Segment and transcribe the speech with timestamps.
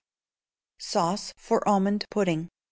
[0.79, 2.49] Sauce for Almond Pudding.